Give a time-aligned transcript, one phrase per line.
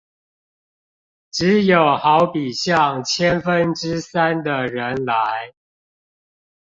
[1.29, 5.53] 只有好比像千分之三的人來